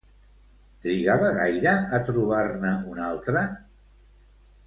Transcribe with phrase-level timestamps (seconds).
[0.85, 3.47] Trigava gaire a trobar-ne un altre?